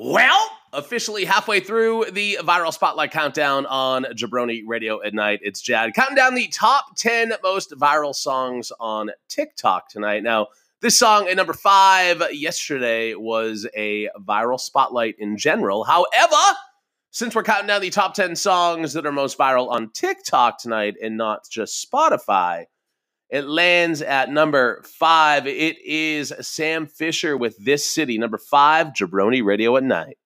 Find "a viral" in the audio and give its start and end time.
13.76-14.60